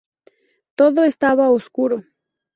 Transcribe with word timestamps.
Todo 0.79 0.99
estaba 1.03 1.51
oscuro. 1.59 1.97